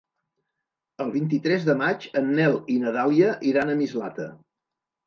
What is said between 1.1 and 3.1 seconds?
vint-i-tres de maig en Nel i na